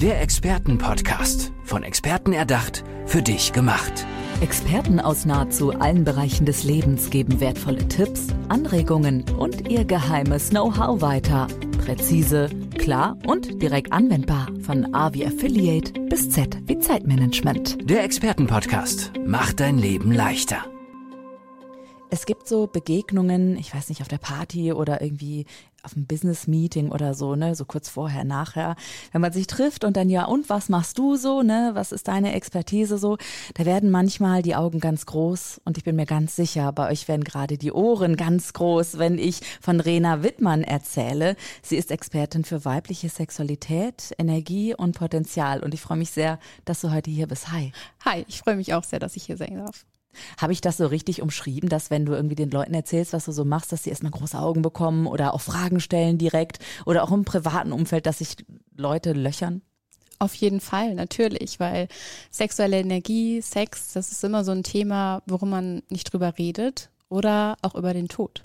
Der 0.00 0.22
Expertenpodcast. 0.22 1.52
Von 1.62 1.82
Experten 1.82 2.32
erdacht, 2.32 2.84
für 3.04 3.20
dich 3.20 3.52
gemacht. 3.52 4.06
Experten 4.40 4.98
aus 4.98 5.26
nahezu 5.26 5.72
allen 5.72 6.04
Bereichen 6.04 6.46
des 6.46 6.64
Lebens 6.64 7.10
geben 7.10 7.38
wertvolle 7.38 7.86
Tipps, 7.86 8.28
Anregungen 8.48 9.28
und 9.36 9.68
ihr 9.68 9.84
geheimes 9.84 10.48
Know-how 10.48 11.02
weiter. 11.02 11.48
Präzise, 11.84 12.48
klar 12.78 13.18
und 13.26 13.60
direkt 13.60 13.92
anwendbar. 13.92 14.48
Von 14.62 14.94
A 14.94 15.12
wie 15.12 15.26
Affiliate 15.26 15.92
bis 16.08 16.30
Z 16.30 16.56
wie 16.66 16.78
Zeitmanagement. 16.78 17.90
Der 17.90 18.02
Expertenpodcast 18.02 19.12
macht 19.26 19.60
dein 19.60 19.76
Leben 19.76 20.12
leichter. 20.12 20.64
Es 22.12 22.26
gibt 22.26 22.48
so 22.48 22.66
Begegnungen, 22.66 23.56
ich 23.56 23.72
weiß 23.72 23.88
nicht, 23.88 24.00
auf 24.00 24.08
der 24.08 24.18
Party 24.18 24.72
oder 24.72 25.00
irgendwie 25.00 25.46
auf 25.82 25.96
einem 25.96 26.06
Business-Meeting 26.06 26.90
oder 26.90 27.14
so, 27.14 27.36
ne, 27.36 27.54
so 27.54 27.64
kurz 27.64 27.88
vorher, 27.88 28.24
nachher, 28.24 28.76
wenn 29.12 29.20
man 29.20 29.32
sich 29.32 29.46
trifft 29.46 29.84
und 29.84 29.96
dann 29.96 30.08
ja, 30.08 30.24
und 30.24 30.48
was 30.48 30.68
machst 30.68 30.98
du 30.98 31.16
so, 31.16 31.42
ne, 31.42 31.70
was 31.74 31.92
ist 31.92 32.08
deine 32.08 32.34
Expertise 32.34 32.98
so, 32.98 33.18
da 33.54 33.64
werden 33.64 33.90
manchmal 33.90 34.42
die 34.42 34.54
Augen 34.54 34.80
ganz 34.80 35.06
groß 35.06 35.60
und 35.64 35.78
ich 35.78 35.84
bin 35.84 35.96
mir 35.96 36.06
ganz 36.06 36.36
sicher, 36.36 36.72
bei 36.72 36.90
euch 36.90 37.08
werden 37.08 37.24
gerade 37.24 37.58
die 37.58 37.72
Ohren 37.72 38.16
ganz 38.16 38.52
groß, 38.52 38.98
wenn 38.98 39.18
ich 39.18 39.40
von 39.60 39.80
Rena 39.80 40.22
Wittmann 40.22 40.62
erzähle. 40.62 41.36
Sie 41.62 41.76
ist 41.76 41.90
Expertin 41.90 42.44
für 42.44 42.64
weibliche 42.64 43.08
Sexualität, 43.08 44.14
Energie 44.18 44.74
und 44.74 44.96
Potenzial 44.96 45.62
und 45.62 45.74
ich 45.74 45.80
freue 45.80 45.98
mich 45.98 46.10
sehr, 46.10 46.38
dass 46.64 46.80
du 46.80 46.92
heute 46.92 47.10
hier 47.10 47.26
bist. 47.26 47.50
Hi. 47.52 47.72
Hi, 48.04 48.24
ich 48.28 48.38
freue 48.40 48.56
mich 48.56 48.74
auch 48.74 48.84
sehr, 48.84 48.98
dass 48.98 49.16
ich 49.16 49.24
hier 49.24 49.36
sein 49.36 49.56
darf. 49.56 49.84
Habe 50.40 50.52
ich 50.52 50.60
das 50.60 50.76
so 50.76 50.86
richtig 50.86 51.22
umschrieben, 51.22 51.68
dass 51.68 51.90
wenn 51.90 52.06
du 52.06 52.12
irgendwie 52.12 52.34
den 52.34 52.50
Leuten 52.50 52.74
erzählst, 52.74 53.12
was 53.12 53.24
du 53.24 53.32
so 53.32 53.44
machst, 53.44 53.72
dass 53.72 53.84
sie 53.84 53.90
erstmal 53.90 54.12
große 54.12 54.38
Augen 54.38 54.62
bekommen 54.62 55.06
oder 55.06 55.34
auch 55.34 55.40
Fragen 55.40 55.80
stellen 55.80 56.18
direkt 56.18 56.58
oder 56.86 57.04
auch 57.04 57.12
im 57.12 57.24
privaten 57.24 57.72
Umfeld, 57.72 58.06
dass 58.06 58.18
sich 58.18 58.36
Leute 58.76 59.12
löchern? 59.12 59.62
Auf 60.18 60.34
jeden 60.34 60.60
Fall, 60.60 60.94
natürlich, 60.94 61.60
weil 61.60 61.88
sexuelle 62.30 62.78
Energie, 62.78 63.40
Sex, 63.40 63.94
das 63.94 64.12
ist 64.12 64.22
immer 64.22 64.44
so 64.44 64.52
ein 64.52 64.62
Thema, 64.62 65.22
worum 65.26 65.50
man 65.50 65.82
nicht 65.88 66.12
drüber 66.12 66.36
redet 66.36 66.90
oder 67.08 67.56
auch 67.62 67.74
über 67.74 67.94
den 67.94 68.08
Tod. 68.08 68.42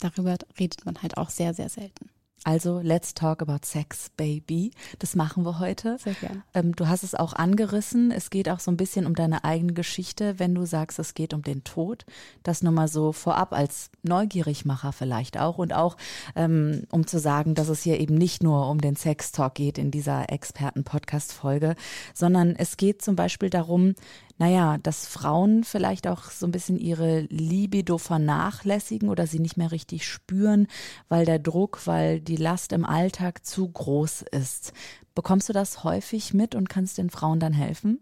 Darüber 0.00 0.36
redet 0.58 0.86
man 0.86 1.02
halt 1.02 1.18
auch 1.18 1.28
sehr, 1.28 1.52
sehr 1.52 1.68
selten. 1.68 2.08
Also, 2.44 2.80
let's 2.80 3.14
talk 3.14 3.42
about 3.42 3.60
sex, 3.64 4.10
baby. 4.16 4.70
Das 4.98 5.16
machen 5.16 5.44
wir 5.44 5.58
heute. 5.58 5.98
Sehr 5.98 6.14
gern. 6.14 6.42
Ähm, 6.54 6.74
du 6.74 6.88
hast 6.88 7.02
es 7.02 7.14
auch 7.14 7.32
angerissen. 7.32 8.10
Es 8.10 8.30
geht 8.30 8.48
auch 8.48 8.60
so 8.60 8.70
ein 8.70 8.76
bisschen 8.76 9.06
um 9.06 9.14
deine 9.14 9.44
eigene 9.44 9.72
Geschichte, 9.72 10.38
wenn 10.38 10.54
du 10.54 10.64
sagst, 10.64 10.98
es 10.98 11.14
geht 11.14 11.34
um 11.34 11.42
den 11.42 11.64
Tod. 11.64 12.04
Das 12.42 12.62
nur 12.62 12.72
mal 12.72 12.88
so 12.88 13.12
vorab 13.12 13.52
als 13.52 13.90
Neugierigmacher 14.02 14.92
vielleicht 14.92 15.38
auch 15.38 15.58
und 15.58 15.72
auch 15.72 15.96
ähm, 16.36 16.84
um 16.90 17.06
zu 17.06 17.18
sagen, 17.18 17.54
dass 17.54 17.68
es 17.68 17.82
hier 17.82 18.00
eben 18.00 18.14
nicht 18.14 18.42
nur 18.42 18.68
um 18.68 18.80
den 18.80 18.96
Sex-Talk 18.96 19.54
geht 19.54 19.78
in 19.78 19.90
dieser 19.90 20.30
Experten-Podcast-Folge, 20.30 21.74
sondern 22.14 22.54
es 22.56 22.76
geht 22.76 23.02
zum 23.02 23.16
Beispiel 23.16 23.50
darum, 23.50 23.94
naja, 24.38 24.78
dass 24.78 25.06
Frauen 25.06 25.64
vielleicht 25.64 26.06
auch 26.06 26.30
so 26.30 26.46
ein 26.46 26.52
bisschen 26.52 26.78
ihre 26.78 27.22
Libido 27.22 27.98
vernachlässigen 27.98 29.08
oder 29.08 29.26
sie 29.26 29.40
nicht 29.40 29.56
mehr 29.56 29.72
richtig 29.72 30.06
spüren, 30.06 30.68
weil 31.08 31.24
der 31.24 31.40
Druck, 31.40 31.86
weil 31.86 32.20
die 32.20 32.36
Last 32.36 32.72
im 32.72 32.84
Alltag 32.84 33.44
zu 33.44 33.68
groß 33.68 34.22
ist. 34.30 34.72
Bekommst 35.14 35.48
du 35.48 35.52
das 35.52 35.82
häufig 35.82 36.34
mit 36.34 36.54
und 36.54 36.68
kannst 36.68 36.98
den 36.98 37.10
Frauen 37.10 37.40
dann 37.40 37.52
helfen? 37.52 38.00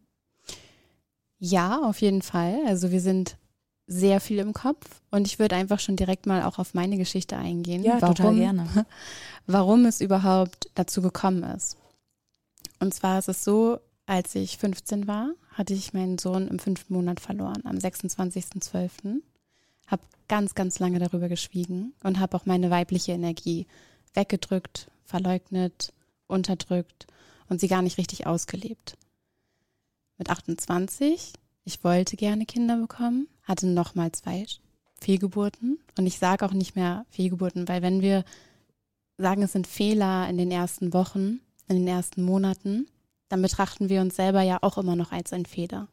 Ja, 1.38 1.80
auf 1.82 2.02
jeden 2.02 2.22
Fall. 2.22 2.60
Also 2.66 2.90
wir 2.90 3.00
sind 3.00 3.38
sehr 3.86 4.20
viel 4.20 4.38
im 4.38 4.52
Kopf 4.52 5.00
und 5.10 5.26
ich 5.26 5.38
würde 5.38 5.56
einfach 5.56 5.80
schon 5.80 5.96
direkt 5.96 6.26
mal 6.26 6.42
auch 6.42 6.58
auf 6.58 6.74
meine 6.74 6.98
Geschichte 6.98 7.36
eingehen. 7.36 7.82
Ja, 7.82 8.00
warum, 8.02 8.14
total 8.14 8.34
gerne. 8.34 8.86
Warum 9.46 9.86
es 9.86 10.00
überhaupt 10.00 10.68
dazu 10.74 11.00
gekommen 11.00 11.44
ist. 11.44 11.76
Und 12.80 12.92
zwar 12.92 13.20
ist 13.20 13.28
es 13.28 13.44
so, 13.44 13.78
als 14.06 14.34
ich 14.34 14.58
15 14.58 15.06
war, 15.06 15.30
hatte 15.56 15.72
ich 15.72 15.94
meinen 15.94 16.18
Sohn 16.18 16.48
im 16.48 16.58
fünften 16.58 16.92
Monat 16.92 17.18
verloren, 17.18 17.62
am 17.64 17.76
26.12. 17.76 19.22
Hab 19.86 20.00
ganz, 20.28 20.54
ganz 20.54 20.78
lange 20.78 20.98
darüber 20.98 21.28
geschwiegen 21.28 21.94
und 22.02 22.20
habe 22.20 22.36
auch 22.36 22.44
meine 22.44 22.70
weibliche 22.70 23.12
Energie 23.12 23.66
weggedrückt, 24.12 24.90
verleugnet, 25.04 25.94
unterdrückt 26.26 27.06
und 27.48 27.60
sie 27.60 27.68
gar 27.68 27.80
nicht 27.80 27.96
richtig 27.96 28.26
ausgelebt. 28.26 28.98
Mit 30.18 30.28
28, 30.28 31.32
ich 31.64 31.82
wollte 31.84 32.16
gerne 32.16 32.44
Kinder 32.44 32.76
bekommen, 32.76 33.26
hatte 33.42 33.66
nochmal 33.66 34.12
zwei 34.12 34.44
Fehlgeburten 35.00 35.78
und 35.96 36.06
ich 36.06 36.18
sage 36.18 36.44
auch 36.44 36.52
nicht 36.52 36.76
mehr 36.76 37.06
Fehlgeburten, 37.08 37.66
weil 37.66 37.80
wenn 37.80 38.02
wir 38.02 38.24
sagen, 39.16 39.42
es 39.42 39.52
sind 39.52 39.66
Fehler 39.66 40.28
in 40.28 40.36
den 40.36 40.50
ersten 40.50 40.92
Wochen, 40.92 41.40
in 41.68 41.76
den 41.76 41.88
ersten 41.88 42.22
Monaten, 42.22 42.88
dann 43.28 43.42
betrachten 43.42 43.88
wir 43.88 44.00
uns 44.00 44.16
selber 44.16 44.42
ja 44.42 44.58
auch 44.62 44.78
immer 44.78 44.96
noch 44.96 45.12
als 45.12 45.32
ein 45.32 45.46
Fehler. 45.46 45.88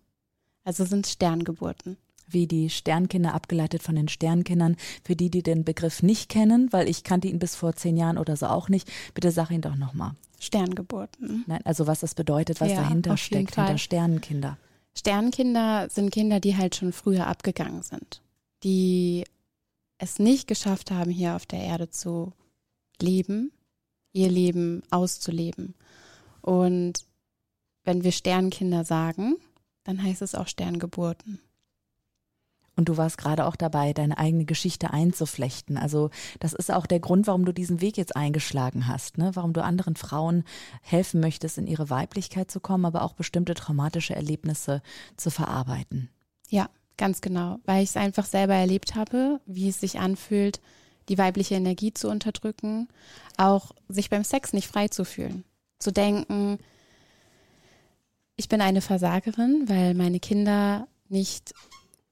Also 0.64 0.86
sind 0.86 1.08
Sterngeburten. 1.08 1.98
Wie 2.28 2.48
die 2.48 2.70
Sternkinder 2.70 3.34
abgeleitet 3.34 3.84
von 3.84 3.96
den 3.96 4.08
Sternkindern. 4.08 4.78
Für 5.04 5.16
die, 5.16 5.30
die 5.30 5.44
den 5.44 5.66
Begriff 5.66 6.04
nicht 6.04 6.30
kennen, 6.30 6.72
weil 6.72 6.88
ich 6.88 7.04
kannte 7.04 7.28
ihn 7.28 7.40
bis 7.40 7.56
vor 7.56 7.76
zehn 7.76 7.98
Jahren 7.98 8.18
oder 8.18 8.38
so 8.38 8.48
auch 8.48 8.70
nicht, 8.70 8.90
bitte 9.14 9.32
sag 9.32 9.52
ihn 9.52 9.62
doch 9.62 9.76
nochmal. 9.76 10.12
Sterngeburten. 10.40 11.44
Nein, 11.48 11.62
also 11.66 11.88
was 11.88 12.02
das 12.02 12.16
bedeutet, 12.16 12.62
was 12.62 12.72
ja, 12.72 12.82
dahinter 12.82 13.18
steckt, 13.18 13.56
hinter 13.56 13.78
Sternenkinder. 13.78 14.58
Sternkinder 14.96 15.90
sind 15.90 16.12
Kinder, 16.12 16.40
die 16.40 16.56
halt 16.56 16.76
schon 16.76 16.94
früher 16.94 17.28
abgegangen 17.28 17.82
sind, 17.82 18.22
die 18.64 19.26
es 19.98 20.20
nicht 20.20 20.48
geschafft 20.48 20.92
haben, 20.92 21.12
hier 21.12 21.36
auf 21.36 21.46
der 21.46 21.60
Erde 21.60 21.90
zu 21.90 22.34
leben, 23.02 23.52
ihr 24.12 24.30
Leben 24.30 24.84
auszuleben. 24.90 25.76
Und 26.42 27.06
wenn 27.84 28.04
wir 28.04 28.12
Sternkinder 28.12 28.86
sagen, 28.86 29.36
dann 29.84 30.02
heißt 30.02 30.22
es 30.22 30.36
auch 30.36 30.48
Sterngeburten. 30.48 31.40
Und 32.76 32.90
du 32.90 32.98
warst 32.98 33.20
gerade 33.20 33.46
auch 33.46 33.56
dabei, 33.56 33.94
deine 33.94 34.18
eigene 34.18 34.46
Geschichte 34.46 34.92
einzuflechten. 34.92 35.78
Also 35.78 36.10
das 36.40 36.54
ist 36.54 36.72
auch 36.72 36.88
der 36.88 37.00
Grund, 37.00 37.28
warum 37.28 37.46
du 37.46 37.54
diesen 37.54 37.82
Weg 37.82 37.98
jetzt 37.98 38.16
eingeschlagen 38.16 38.88
hast, 38.88 39.20
ne? 39.20 39.32
warum 39.36 39.54
du 39.54 39.64
anderen 39.64 39.96
Frauen 39.96 40.44
helfen 40.82 41.20
möchtest, 41.20 41.60
in 41.60 41.68
ihre 41.68 41.92
Weiblichkeit 41.92 42.50
zu 42.50 42.60
kommen, 42.60 42.86
aber 42.86 43.04
auch 43.04 43.14
bestimmte 43.14 43.54
traumatische 43.54 44.16
Erlebnisse 44.16 44.82
zu 45.18 45.30
verarbeiten. 45.30 46.10
Ja, 46.50 46.68
ganz 46.98 47.22
genau, 47.22 47.60
weil 47.66 47.84
ich 47.84 47.90
es 47.90 47.98
einfach 47.98 48.26
selber 48.26 48.56
erlebt 48.56 48.96
habe, 48.96 49.40
wie 49.46 49.70
es 49.70 49.80
sich 49.80 50.00
anfühlt, 50.00 50.60
die 51.10 51.18
weibliche 51.18 51.56
Energie 51.56 51.94
zu 51.94 52.10
unterdrücken, 52.10 52.88
auch 53.38 53.72
sich 53.88 54.10
beim 54.10 54.24
Sex 54.24 54.54
nicht 54.54 54.68
frei 54.68 54.88
zu 54.88 55.06
fühlen, 55.06 55.44
zu 55.78 55.92
denken, 55.92 56.58
ich 58.36 58.50
bin 58.50 58.62
eine 58.62 58.82
Versagerin, 58.82 59.68
weil 59.68 59.94
meine 59.94 60.20
Kinder 60.20 60.88
nicht 61.10 61.54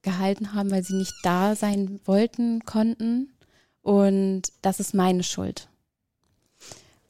gehalten 0.01 0.53
haben, 0.53 0.71
weil 0.71 0.83
sie 0.83 0.95
nicht 0.95 1.13
da 1.23 1.55
sein 1.55 1.99
wollten, 2.05 2.63
konnten. 2.65 3.33
Und 3.81 4.43
das 4.61 4.79
ist 4.79 4.93
meine 4.93 5.23
Schuld. 5.23 5.69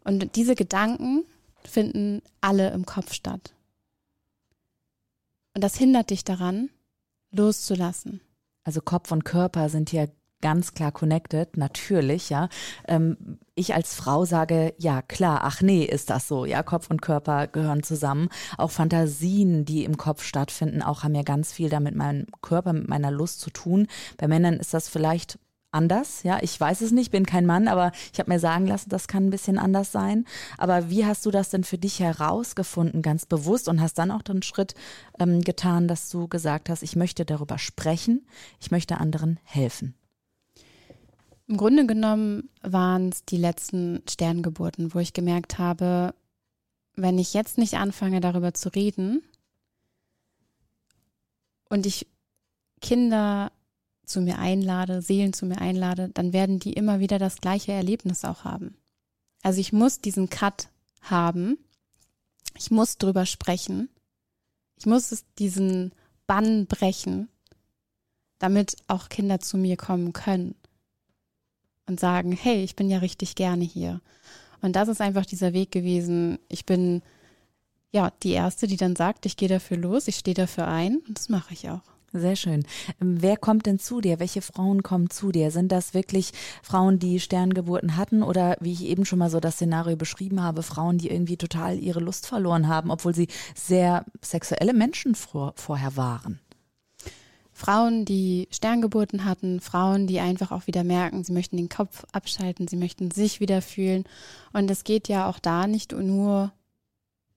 Und 0.03 0.35
diese 0.35 0.55
Gedanken 0.55 1.25
finden 1.63 2.21
alle 2.39 2.71
im 2.71 2.85
Kopf 2.85 3.13
statt. 3.13 3.53
Und 5.53 5.63
das 5.63 5.75
hindert 5.75 6.09
dich 6.09 6.23
daran, 6.23 6.69
loszulassen. 7.31 8.21
Also 8.63 8.81
Kopf 8.81 9.11
und 9.11 9.25
Körper 9.25 9.69
sind 9.69 9.89
hier 9.89 10.09
ganz 10.41 10.73
klar 10.73 10.91
connected, 10.91 11.57
natürlich, 11.57 12.29
ja. 12.29 12.49
Ähm, 12.87 13.39
ich 13.55 13.73
als 13.73 13.95
Frau 13.95 14.25
sage, 14.25 14.73
ja 14.77 15.01
klar, 15.01 15.41
ach 15.43 15.61
nee, 15.61 15.83
ist 15.83 16.09
das 16.09 16.27
so, 16.27 16.45
ja, 16.45 16.63
Kopf 16.63 16.89
und 16.89 17.01
Körper 17.01 17.47
gehören 17.47 17.83
zusammen. 17.83 18.29
Auch 18.57 18.71
Fantasien, 18.71 19.65
die 19.65 19.83
im 19.83 19.97
Kopf 19.97 20.23
stattfinden, 20.23 20.81
auch 20.81 21.03
haben 21.03 21.15
ja 21.15 21.23
ganz 21.23 21.51
viel 21.51 21.69
damit 21.69 21.95
meinem 21.95 22.27
Körper, 22.41 22.73
mit 22.73 22.87
meiner 22.87 23.11
Lust 23.11 23.39
zu 23.41 23.49
tun. 23.49 23.87
Bei 24.17 24.27
Männern 24.27 24.55
ist 24.55 24.73
das 24.73 24.89
vielleicht 24.89 25.37
anders, 25.71 26.23
ja, 26.23 26.39
ich 26.41 26.59
weiß 26.59 26.81
es 26.81 26.91
nicht, 26.91 27.11
bin 27.11 27.25
kein 27.25 27.45
Mann, 27.45 27.67
aber 27.67 27.91
ich 28.13 28.19
habe 28.19 28.31
mir 28.31 28.39
sagen 28.39 28.67
lassen, 28.67 28.89
das 28.89 29.07
kann 29.07 29.27
ein 29.27 29.29
bisschen 29.29 29.57
anders 29.57 29.91
sein. 29.91 30.25
Aber 30.57 30.89
wie 30.89 31.05
hast 31.05 31.25
du 31.25 31.31
das 31.31 31.49
denn 31.49 31.63
für 31.63 31.77
dich 31.77 31.99
herausgefunden, 31.99 33.01
ganz 33.01 33.25
bewusst 33.25 33.67
und 33.69 33.81
hast 33.81 33.95
dann 33.95 34.11
auch 34.11 34.21
den 34.21 34.43
Schritt 34.43 34.75
ähm, 35.19 35.41
getan, 35.41 35.87
dass 35.87 36.09
du 36.09 36.27
gesagt 36.27 36.69
hast, 36.69 36.83
ich 36.83 36.95
möchte 36.95 37.25
darüber 37.25 37.57
sprechen, 37.57 38.27
ich 38.59 38.71
möchte 38.71 38.97
anderen 38.97 39.39
helfen? 39.43 39.95
Im 41.51 41.57
Grunde 41.57 41.85
genommen 41.85 42.49
waren 42.61 43.09
es 43.09 43.25
die 43.25 43.35
letzten 43.35 44.01
Sterngeburten, 44.09 44.93
wo 44.93 44.99
ich 44.99 45.11
gemerkt 45.11 45.59
habe, 45.59 46.15
wenn 46.95 47.19
ich 47.19 47.33
jetzt 47.33 47.57
nicht 47.57 47.73
anfange, 47.73 48.21
darüber 48.21 48.53
zu 48.53 48.69
reden 48.69 49.21
und 51.67 51.85
ich 51.85 52.07
Kinder 52.79 53.51
zu 54.05 54.21
mir 54.21 54.39
einlade, 54.39 55.01
Seelen 55.01 55.33
zu 55.33 55.45
mir 55.45 55.59
einlade, 55.59 56.07
dann 56.13 56.31
werden 56.31 56.59
die 56.59 56.71
immer 56.71 57.01
wieder 57.01 57.19
das 57.19 57.41
gleiche 57.41 57.73
Erlebnis 57.73 58.23
auch 58.23 58.45
haben. 58.45 58.77
Also 59.43 59.59
ich 59.59 59.73
muss 59.73 59.99
diesen 59.99 60.29
Cut 60.29 60.69
haben. 61.01 61.57
Ich 62.55 62.71
muss 62.71 62.97
drüber 62.97 63.25
sprechen. 63.25 63.89
Ich 64.77 64.85
muss 64.85 65.25
diesen 65.37 65.91
Bann 66.27 66.65
brechen, 66.67 67.27
damit 68.39 68.77
auch 68.87 69.09
Kinder 69.09 69.41
zu 69.41 69.57
mir 69.57 69.75
kommen 69.75 70.13
können 70.13 70.55
und 71.91 71.99
sagen, 71.99 72.31
hey, 72.31 72.63
ich 72.63 72.75
bin 72.75 72.89
ja 72.89 72.99
richtig 72.99 73.35
gerne 73.35 73.63
hier. 73.63 74.01
Und 74.61 74.75
das 74.75 74.87
ist 74.87 75.01
einfach 75.01 75.25
dieser 75.25 75.53
Weg 75.53 75.71
gewesen. 75.71 76.39
Ich 76.47 76.65
bin 76.65 77.01
ja, 77.91 78.11
die 78.23 78.31
erste, 78.31 78.67
die 78.67 78.77
dann 78.77 78.95
sagt, 78.95 79.25
ich 79.25 79.35
gehe 79.35 79.49
dafür 79.49 79.77
los, 79.77 80.07
ich 80.07 80.15
stehe 80.15 80.33
dafür 80.33 80.67
ein 80.67 81.01
und 81.07 81.17
das 81.17 81.29
mache 81.29 81.53
ich 81.53 81.69
auch. 81.69 81.81
Sehr 82.13 82.35
schön. 82.35 82.65
Ähm, 83.01 83.21
wer 83.21 83.37
kommt 83.37 83.65
denn 83.65 83.79
zu 83.79 84.01
dir? 84.01 84.19
Welche 84.19 84.41
Frauen 84.41 84.83
kommen 84.83 85.09
zu 85.09 85.31
dir? 85.31 85.49
Sind 85.49 85.71
das 85.71 85.93
wirklich 85.93 86.31
Frauen, 86.61 86.99
die 86.99 87.21
Sterngeburten 87.21 87.95
hatten 87.95 88.21
oder 88.21 88.57
wie 88.59 88.73
ich 88.73 88.83
eben 88.85 89.05
schon 89.05 89.19
mal 89.19 89.29
so 89.29 89.39
das 89.39 89.55
Szenario 89.55 89.95
beschrieben 89.95 90.43
habe, 90.43 90.61
Frauen, 90.61 90.97
die 90.97 91.09
irgendwie 91.09 91.37
total 91.37 91.79
ihre 91.79 92.01
Lust 92.01 92.27
verloren 92.27 92.67
haben, 92.67 92.91
obwohl 92.91 93.15
sie 93.15 93.27
sehr 93.55 94.05
sexuelle 94.21 94.73
Menschen 94.73 95.15
vor, 95.15 95.53
vorher 95.55 95.95
waren? 95.95 96.39
Frauen, 97.61 98.05
die 98.05 98.47
Sterngeburten 98.49 99.23
hatten, 99.23 99.59
Frauen, 99.59 100.07
die 100.07 100.19
einfach 100.19 100.51
auch 100.51 100.65
wieder 100.65 100.83
merken, 100.83 101.23
sie 101.23 101.31
möchten 101.31 101.57
den 101.57 101.69
Kopf 101.69 102.05
abschalten, 102.11 102.67
sie 102.67 102.75
möchten 102.75 103.11
sich 103.11 103.39
wieder 103.39 103.61
fühlen. 103.61 104.05
Und 104.51 104.71
es 104.71 104.83
geht 104.83 105.07
ja 105.07 105.29
auch 105.29 105.37
da 105.37 105.67
nicht 105.67 105.91
nur 105.91 106.51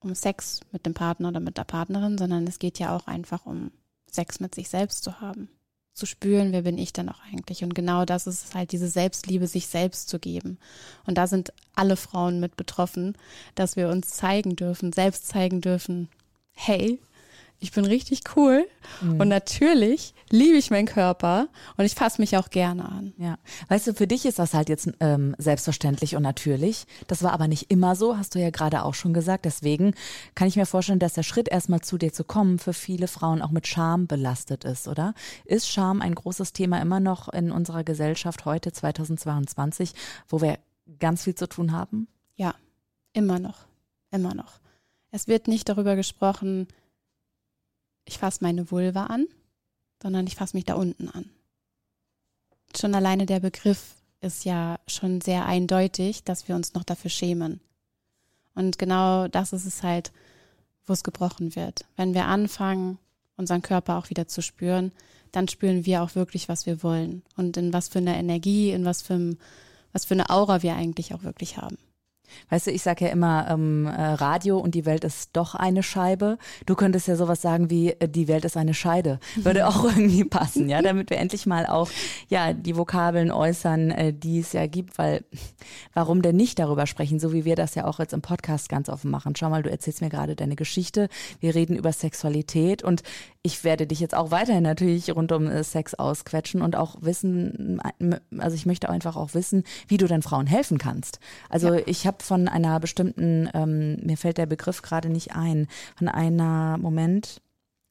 um 0.01 0.15
Sex 0.15 0.61
mit 0.73 0.87
dem 0.87 0.95
Partner 0.95 1.29
oder 1.29 1.41
mit 1.41 1.59
der 1.59 1.65
Partnerin, 1.65 2.17
sondern 2.17 2.47
es 2.47 2.59
geht 2.59 2.79
ja 2.79 2.97
auch 2.97 3.07
einfach 3.07 3.45
um 3.45 3.71
Sex 4.11 4.41
mit 4.41 4.55
sich 4.55 4.71
selbst 4.71 5.05
zu 5.05 5.21
haben. 5.21 5.51
Zu 5.93 6.07
spüren, 6.07 6.53
wer 6.53 6.63
bin 6.63 6.79
ich 6.79 6.95
denn 6.95 7.11
auch 7.11 7.21
eigentlich? 7.31 7.63
Und 7.63 7.75
genau 7.75 8.07
das 8.07 8.27
ist 8.27 8.55
halt 8.55 8.73
diese 8.73 8.89
Selbstliebe, 8.89 9.47
sich 9.47 9.67
selbst 9.67 10.09
zu 10.09 10.19
geben. 10.19 10.57
Und 11.05 11.19
da 11.19 11.27
sind 11.27 11.53
alle 11.75 11.97
Frauen 11.97 12.41
mit 12.41 12.57
betroffen, 12.57 13.15
dass 13.57 13.77
wir 13.77 13.91
uns 13.91 14.09
zeigen 14.09 14.57
dürfen, 14.57 14.91
selbst 14.95 15.29
zeigen 15.29 15.61
dürfen, 15.61 16.09
hey, 16.55 16.99
ich 17.61 17.73
bin 17.73 17.85
richtig 17.85 18.23
cool 18.37 18.67
mhm. 19.01 19.21
und 19.21 19.29
natürlich 19.29 20.15
liebe 20.31 20.57
ich 20.57 20.71
meinen 20.71 20.87
Körper 20.87 21.49
und 21.77 21.85
ich 21.85 21.95
fasse 21.95 22.21
mich 22.21 22.37
auch 22.37 22.51
gerne 22.51 22.85
an. 22.85 23.15
Ja, 23.17 23.39
weißt 23.69 23.87
du, 23.87 23.95
für 23.95 24.07
dich 24.07 24.27
ist 24.27 24.39
das 24.39 24.55
halt 24.55 24.69
jetzt 24.69 24.91
ähm, 25.01 25.35
selbstverständlich 25.39 26.17
und 26.17 26.23
natürlich. 26.23 26.87
Das 27.07 27.23
war 27.23 27.33
aber 27.33 27.49
nicht 27.49 27.71
immer 27.71 27.97
so, 27.97 28.19
hast 28.19 28.35
du 28.35 28.41
ja 28.41 28.51
gerade 28.51 28.85
auch 28.85 28.95
schon 28.95 29.15
gesagt. 29.15 29.45
Deswegen 29.45 29.95
kann 30.35 30.49
ich 30.49 30.57
mir 30.57 30.67
vorstellen, 30.67 30.99
dass 30.99 31.15
der 31.15 31.23
Schritt 31.23 31.49
erstmal 31.49 31.81
zu 31.81 31.97
dir 31.97 32.13
zu 32.13 32.25
kommen 32.25 32.59
für 32.59 32.73
viele 32.73 33.09
Frauen 33.09 33.41
auch 33.41 33.51
mit 33.51 33.67
Scham 33.67 34.07
belastet 34.07 34.65
ist, 34.65 34.89
oder? 34.89 35.15
Ist 35.45 35.71
Scham 35.71 36.03
ein 36.03 36.15
großes 36.15 36.53
Thema 36.53 36.81
immer 36.83 37.01
noch 37.01 37.29
in 37.29 37.51
unserer 37.51 37.85
Gesellschaft 37.85 38.45
heute 38.45 38.73
2022, 38.73 39.93
wo 40.29 40.41
wir 40.41 40.59
ganz 40.99 41.25
viel 41.25 41.35
zu 41.35 41.49
tun 41.49 41.73
haben? 41.73 42.09
Ja, 42.37 42.55
immer 43.13 43.39
noch, 43.39 43.67
immer 44.11 44.35
noch. 44.35 44.61
Es 45.11 45.29
wird 45.29 45.49
nicht 45.49 45.69
darüber 45.69 45.95
gesprochen, 45.97 46.67
ich 48.05 48.19
fasse 48.19 48.43
meine 48.43 48.71
Vulva 48.71 49.07
an, 49.07 49.27
sondern 50.03 50.27
ich 50.27 50.37
fasse 50.37 50.57
mich 50.57 50.65
da 50.65 50.75
unten 50.75 51.09
an. 51.09 51.31
Schon 52.77 52.95
alleine 52.95 53.27
der 53.27 53.41
Begriff 53.41 53.95
ist 54.21 54.45
ja 54.45 54.79
schon 54.87 55.21
sehr 55.21 55.47
eindeutig, 55.47 56.25
dass 56.25 56.49
wir 56.49 56.57
uns 56.57 56.75
noch 56.75 56.85
dafür 56.85 57.11
schämen. 57.11 57.61
Und 58.55 58.79
genau 58.79 59.29
das 59.29 59.53
ist 59.53 59.67
es 59.67 59.83
halt, 59.83 60.13
wo 60.87 60.93
es 60.93 61.05
gebrochen 61.05 61.57
wird. 61.57 61.85
Wenn 61.97 62.15
wir 62.15 62.27
anfangen, 62.27 62.99
unseren 63.37 63.63
Körper 63.63 63.97
auch 63.97 64.11
wieder 64.11 64.29
zu 64.29 64.43
spüren, 64.43 64.93
dann 65.33 65.49
spüren 65.49 65.85
wir 65.85 66.03
auch 66.03 66.15
wirklich, 66.15 66.49
was 66.49 66.67
wir 66.67 66.83
wollen 66.83 67.23
und 67.37 67.57
in 67.57 67.73
was 67.73 67.89
für 67.89 67.99
eine 67.99 68.17
Energie, 68.17 68.71
in 68.71 68.85
was 68.85 69.03
für, 69.03 69.37
was 69.93 70.05
für 70.05 70.15
eine 70.15 70.31
Aura 70.31 70.63
wir 70.63 70.75
eigentlich 70.77 71.15
auch 71.15 71.23
wirklich 71.23 71.57
haben. 71.57 71.79
Weißt 72.51 72.67
du, 72.67 72.71
ich 72.71 72.83
sage 72.83 73.07
ja 73.07 73.11
immer, 73.11 73.49
ähm, 73.51 73.87
äh, 73.87 73.91
Radio 73.91 74.59
und 74.59 74.75
die 74.75 74.87
Welt 74.87 75.05
ist 75.05 75.31
doch 75.33 75.55
eine 75.55 75.83
Scheibe. 75.83 76.39
Du 76.67 76.75
könntest 76.75 77.09
ja 77.09 77.17
sowas 77.17 77.43
sagen 77.43 77.71
wie, 77.71 77.91
äh, 77.91 78.09
die 78.09 78.29
Welt 78.29 78.45
ist 78.45 78.57
eine 78.57 78.75
Scheide. 78.75 79.19
Würde 79.37 79.67
auch 79.69 79.85
irgendwie 79.85 80.25
passen, 80.25 80.69
ja, 80.69 80.83
damit 80.83 81.11
wir 81.11 81.19
endlich 81.19 81.47
mal 81.47 81.67
auch 81.67 81.91
ja 82.29 82.53
die 82.53 82.77
Vokabeln 82.77 83.31
äußern, 83.31 83.91
äh, 83.91 84.13
die 84.13 84.41
es 84.41 84.53
ja 84.53 84.67
gibt, 84.67 84.99
weil 84.99 85.25
warum 85.93 86.23
denn 86.23 86.37
nicht 86.37 86.59
darüber 86.59 86.87
sprechen, 86.87 87.19
so 87.19 87.33
wie 87.33 87.45
wir 87.45 87.57
das 87.57 87.75
ja 87.75 87.87
auch 87.87 87.99
jetzt 87.99 88.13
im 88.13 88.23
Podcast 88.23 88.69
ganz 88.69 88.89
offen 88.89 89.11
machen. 89.11 89.35
Schau 89.37 89.51
mal, 89.51 89.63
du 89.63 89.71
erzählst 89.71 90.01
mir 90.01 90.11
gerade 90.11 90.37
deine 90.37 90.57
Geschichte. 90.57 91.09
Wir 91.41 91.55
reden 91.55 91.77
über 91.77 91.93
Sexualität 91.93 92.83
und 92.83 93.03
ich 93.43 93.63
werde 93.63 93.87
dich 93.87 94.01
jetzt 94.01 94.15
auch 94.15 94.31
weiterhin 94.31 94.63
natürlich 94.63 95.15
rund 95.15 95.31
um 95.31 95.47
äh, 95.47 95.63
Sex 95.63 95.95
ausquetschen 95.95 96.63
und 96.63 96.77
auch 96.77 96.97
wissen, 97.01 97.81
also 98.39 98.57
ich 98.57 98.65
möchte 98.65 98.89
einfach 98.89 99.17
auch 99.17 99.35
wissen, 99.35 99.65
wie 99.87 99.99
du 99.99 100.07
den 100.07 100.23
Frauen 100.23 100.47
helfen 100.47 100.79
kannst. 100.79 101.21
Also 101.51 101.75
ja. 101.75 101.83
ich 101.85 102.07
habe 102.15 102.25
von 102.25 102.49
einer 102.49 102.79
bestimmten, 102.81 103.49
ähm, 103.55 103.97
mir 104.05 104.17
fällt 104.17 104.39
der 104.39 104.47
Begriff 104.47 104.83
gerade 104.83 105.09
nicht 105.09 105.35
ein, 105.35 105.67
von 105.97 106.09
einer, 106.09 106.79
Moment, 106.79 107.41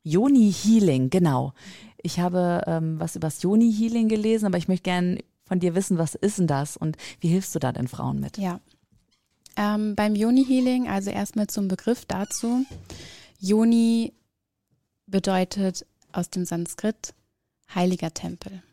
Yoni 0.04 0.52
Healing, 0.52 1.10
genau. 1.10 1.54
Ich 2.02 2.20
habe 2.20 2.64
ähm, 2.68 3.00
was 3.00 3.16
über 3.16 3.28
das 3.28 3.42
Yoni 3.42 3.72
Healing 3.72 4.10
gelesen, 4.10 4.46
aber 4.46 4.58
ich 4.58 4.68
möchte 4.68 4.84
gerne 4.84 5.20
von 5.46 5.60
dir 5.60 5.75
wissen, 5.75 5.98
was 5.98 6.16
ist 6.16 6.40
denn 6.40 6.48
das 6.48 6.78
und 6.78 6.98
wie 7.20 7.30
hilfst 7.30 7.54
du 7.56 7.60
da 7.60 7.72
den 7.72 7.88
Frauen 7.88 8.20
mit? 8.20 8.38
Ja. 8.38 8.60
Ähm, 9.56 9.96
beim 9.96 10.16
Yoni 10.16 10.46
Healing, 10.46 10.88
also 10.88 11.12
erstmal 11.12 11.48
zum 11.48 11.68
Begriff 11.68 12.06
dazu. 12.06 12.66
Yoni 13.40 14.14
bedeutet 15.06 15.86
aus 16.12 16.30
dem 16.30 16.46
Sanskrit 16.46 17.14
heiliger 17.74 18.14
Tempel. 18.14 18.64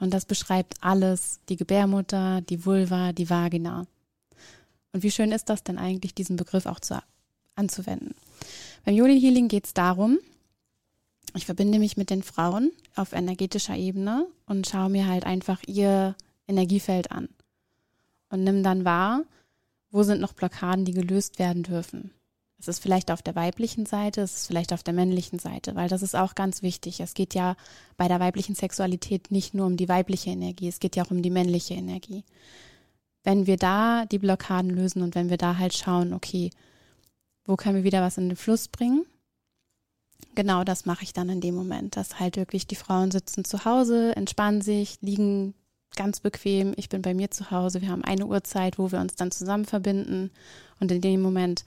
Und 0.00 0.12
das 0.12 0.26
beschreibt 0.26 0.74
alles, 0.80 1.40
die 1.48 1.56
Gebärmutter, 1.56 2.42
die 2.42 2.64
Vulva, 2.66 3.12
die 3.12 3.28
Vagina. 3.28 3.86
Und 4.96 5.02
wie 5.02 5.10
schön 5.10 5.30
ist 5.30 5.50
das 5.50 5.62
denn 5.62 5.76
eigentlich, 5.76 6.14
diesen 6.14 6.36
Begriff 6.36 6.64
auch 6.64 6.80
zu, 6.80 6.98
anzuwenden? 7.54 8.14
Beim 8.86 8.94
Yoni 8.94 9.20
Healing 9.20 9.48
geht 9.48 9.66
es 9.66 9.74
darum, 9.74 10.18
ich 11.34 11.44
verbinde 11.44 11.78
mich 11.78 11.98
mit 11.98 12.08
den 12.08 12.22
Frauen 12.22 12.72
auf 12.94 13.12
energetischer 13.12 13.76
Ebene 13.76 14.26
und 14.46 14.66
schaue 14.66 14.88
mir 14.88 15.06
halt 15.06 15.26
einfach 15.26 15.60
ihr 15.66 16.14
Energiefeld 16.48 17.10
an 17.10 17.28
und 18.30 18.42
nimm 18.42 18.62
dann 18.62 18.86
wahr, 18.86 19.24
wo 19.90 20.02
sind 20.02 20.22
noch 20.22 20.32
Blockaden, 20.32 20.86
die 20.86 20.94
gelöst 20.94 21.38
werden 21.38 21.62
dürfen. 21.62 22.10
Es 22.58 22.66
ist 22.66 22.78
vielleicht 22.78 23.10
auf 23.10 23.20
der 23.20 23.34
weiblichen 23.34 23.84
Seite, 23.84 24.22
es 24.22 24.34
ist 24.34 24.46
vielleicht 24.46 24.72
auf 24.72 24.82
der 24.82 24.94
männlichen 24.94 25.38
Seite, 25.38 25.74
weil 25.74 25.90
das 25.90 26.00
ist 26.00 26.16
auch 26.16 26.34
ganz 26.34 26.62
wichtig. 26.62 27.00
Es 27.00 27.12
geht 27.12 27.34
ja 27.34 27.54
bei 27.98 28.08
der 28.08 28.18
weiblichen 28.18 28.54
Sexualität 28.54 29.30
nicht 29.30 29.52
nur 29.52 29.66
um 29.66 29.76
die 29.76 29.90
weibliche 29.90 30.30
Energie, 30.30 30.68
es 30.68 30.80
geht 30.80 30.96
ja 30.96 31.04
auch 31.04 31.10
um 31.10 31.20
die 31.20 31.28
männliche 31.28 31.74
Energie. 31.74 32.24
Wenn 33.26 33.48
wir 33.48 33.56
da 33.56 34.06
die 34.06 34.20
Blockaden 34.20 34.70
lösen 34.70 35.02
und 35.02 35.16
wenn 35.16 35.30
wir 35.30 35.36
da 35.36 35.58
halt 35.58 35.74
schauen, 35.74 36.12
okay, 36.12 36.50
wo 37.44 37.56
können 37.56 37.74
wir 37.74 37.82
wieder 37.82 38.00
was 38.00 38.18
in 38.18 38.28
den 38.28 38.36
Fluss 38.36 38.68
bringen? 38.68 39.04
Genau 40.36 40.62
das 40.62 40.86
mache 40.86 41.02
ich 41.02 41.12
dann 41.12 41.28
in 41.28 41.40
dem 41.40 41.56
Moment, 41.56 41.96
dass 41.96 42.20
halt 42.20 42.36
wirklich 42.36 42.68
die 42.68 42.76
Frauen 42.76 43.10
sitzen 43.10 43.44
zu 43.44 43.64
Hause, 43.64 44.14
entspannen 44.14 44.60
sich, 44.60 44.98
liegen 45.00 45.54
ganz 45.96 46.20
bequem. 46.20 46.72
Ich 46.76 46.88
bin 46.88 47.02
bei 47.02 47.14
mir 47.14 47.32
zu 47.32 47.50
Hause. 47.50 47.80
Wir 47.80 47.88
haben 47.88 48.04
eine 48.04 48.26
Uhrzeit, 48.26 48.78
wo 48.78 48.92
wir 48.92 49.00
uns 49.00 49.16
dann 49.16 49.32
zusammen 49.32 49.64
verbinden. 49.64 50.30
Und 50.78 50.92
in 50.92 51.00
dem 51.00 51.20
Moment 51.20 51.64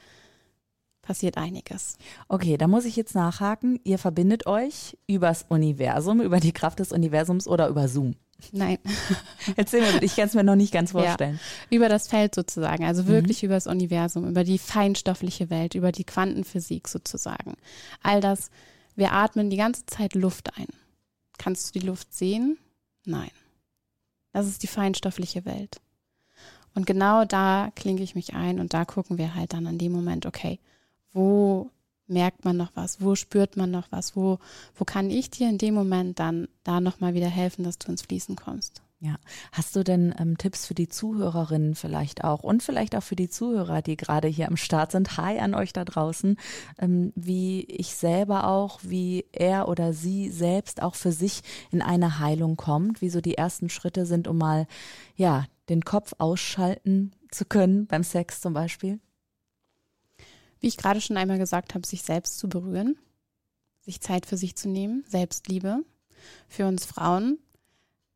passiert 1.02 1.36
einiges. 1.36 1.98
Okay, 2.30 2.56
da 2.56 2.70
muss 2.70 2.86
ich 2.86 2.96
jetzt 2.96 3.16
nachhaken. 3.16 3.82
Ihr 3.84 3.98
verbindet 3.98 4.48
euch 4.48 4.98
übers 5.08 5.46
Universum, 5.50 6.22
über 6.22 6.40
die 6.40 6.54
Kraft 6.54 6.80
des 6.80 6.94
Universums 6.94 7.50
oder 7.50 7.68
über 7.68 7.90
Zoom? 7.90 8.16
Nein. 8.52 8.78
Erzähl 9.56 9.82
mir, 9.82 10.02
ich 10.02 10.16
kann 10.16 10.28
es 10.28 10.34
mir 10.34 10.44
noch 10.44 10.56
nicht 10.56 10.74
ganz 10.74 10.92
vorstellen. 10.92 11.40
Ja, 11.70 11.76
über 11.76 11.90
das 11.90 12.08
Feld 12.08 12.36
sozusagen, 12.36 12.86
also 12.86 13.08
wirklich 13.08 13.42
mhm. 13.42 13.48
über 13.48 13.56
das 13.56 13.68
Universum, 13.68 14.28
über 14.28 14.44
die 14.44 14.58
feinstoffliche 14.58 15.50
Welt, 15.50 15.76
über 15.76 15.92
die 15.92 16.04
Quantenphysik 16.04 16.88
sozusagen. 16.88 17.56
All 18.02 18.22
das, 18.22 18.50
wir 18.96 19.12
atmen 19.12 19.50
die 19.50 19.58
ganze 19.58 19.86
Zeit 19.86 20.16
Luft 20.16 20.58
ein. 20.58 20.68
Kannst 21.38 21.74
du 21.74 21.80
die 21.80 21.86
Luft 21.86 22.14
sehen? 22.14 22.58
Nein. 23.06 23.32
Das 24.32 24.48
ist 24.48 24.64
die 24.64 24.68
feinstoffliche 24.68 25.46
Welt. 25.46 25.82
Und 26.76 26.86
genau 26.86 27.26
da 27.26 27.72
klinke 27.76 28.04
ich 28.04 28.16
mich 28.16 28.36
ein 28.36 28.60
und 28.60 28.74
da 28.74 28.86
gucken 28.86 29.18
wir 29.18 29.36
halt 29.36 29.54
dann 29.54 29.68
an 29.68 29.78
dem 29.78 29.92
Moment, 29.92 30.26
okay, 30.26 30.60
wo 31.14 31.72
merkt 32.10 32.46
man 32.46 32.58
noch 32.58 32.72
was, 32.76 33.02
wo 33.02 33.16
spürt 33.16 33.58
man 33.58 33.72
noch 33.72 33.92
was, 33.92 34.16
wo, 34.16 34.40
wo 34.76 34.86
kann 34.86 35.10
ich 35.10 35.30
dir 35.30 35.50
in 35.50 35.58
dem 35.58 35.74
Moment 35.74 36.20
dann 36.20 36.48
da 36.64 36.82
nochmal 36.82 37.14
wieder 37.14 37.30
helfen, 37.30 37.64
dass 37.64 37.78
du 37.78 37.92
ins 37.92 38.02
Fließen 38.02 38.36
kommst. 38.36 38.82
Ja, 39.02 39.16
hast 39.54 39.78
du 39.78 39.84
denn 39.84 40.14
ähm, 40.20 40.38
Tipps 40.38 40.66
für 40.66 40.74
die 40.74 40.90
Zuhörerinnen 40.90 41.76
vielleicht 41.76 42.26
auch 42.26 42.44
und 42.44 42.62
vielleicht 42.62 42.98
auch 42.98 43.04
für 43.04 43.16
die 43.16 43.30
Zuhörer, 43.30 43.82
die 43.82 43.96
gerade 43.96 44.28
hier 44.28 44.50
am 44.50 44.58
Start 44.58 44.92
sind? 44.92 45.16
Hi 45.16 45.40
an 45.40 45.56
euch 45.56 45.72
da 45.72 45.86
draußen, 45.86 46.36
ähm, 46.80 47.14
wie 47.16 47.62
ich 47.62 47.96
selber 47.96 48.48
auch, 48.48 48.82
wie 48.84 49.24
er 49.32 49.70
oder 49.70 49.94
sie 49.94 50.30
selbst 50.30 50.82
auch 50.82 50.96
für 50.96 51.14
sich 51.14 51.44
in 51.72 51.82
eine 51.82 52.20
Heilung 52.20 52.58
kommt, 52.58 53.02
wie 53.02 53.10
so 53.10 53.22
die 53.22 53.36
ersten 53.36 53.70
Schritte 53.70 54.06
sind, 54.06 54.28
um 54.28 54.38
mal 54.38 54.68
ja 55.16 55.46
den 55.70 55.86
Kopf 55.86 56.14
ausschalten 56.18 57.14
zu 57.32 57.46
können 57.46 57.88
beim 57.88 58.04
Sex 58.04 58.42
zum 58.42 58.54
Beispiel? 58.54 59.00
Wie 60.60 60.68
ich 60.68 60.78
gerade 60.78 61.02
schon 61.02 61.18
einmal 61.18 61.38
gesagt 61.38 61.74
habe, 61.74 61.88
sich 61.88 62.04
selbst 62.04 62.40
zu 62.40 62.50
berühren, 62.50 62.98
sich 63.82 64.02
Zeit 64.02 64.26
für 64.26 64.38
sich 64.38 64.56
zu 64.56 64.70
nehmen, 64.70 65.04
Selbstliebe. 65.08 65.84
Für 66.48 66.68
uns 66.68 66.86
Frauen, 66.86 67.40